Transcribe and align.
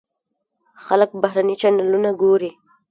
خلک 0.85 1.09
بهرني 1.21 1.55
چینلونه 1.61 2.09
ګوري. 2.21 2.51